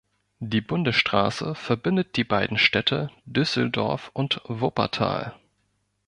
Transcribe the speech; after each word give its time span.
Die 0.39 0.61
Bundesstraße 0.61 1.53
verbindet 1.53 2.15
die 2.17 2.23
beiden 2.23 2.57
Städte 2.57 3.11
Düsseldorf 3.25 4.09
und 4.15 4.41
Wuppertal. 4.45 5.35